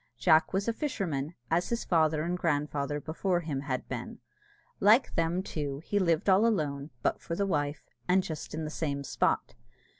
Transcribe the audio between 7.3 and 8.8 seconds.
the wife), and just in the